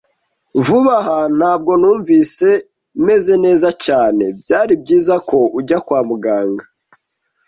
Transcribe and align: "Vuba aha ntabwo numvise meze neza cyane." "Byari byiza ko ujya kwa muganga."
"Vuba 0.65 0.95
aha 1.01 1.19
ntabwo 1.37 1.71
numvise 1.81 2.49
meze 3.05 3.33
neza 3.45 3.69
cyane." 3.85 4.23
"Byari 4.39 4.73
byiza 4.81 5.15
ko 5.29 5.39
ujya 5.59 5.77
kwa 5.85 5.99
muganga." 6.09 6.65